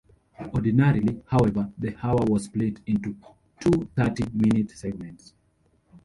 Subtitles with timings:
[0.55, 3.15] Ordinarily, however, the hour was split into
[3.59, 5.35] two thirty-minute segments.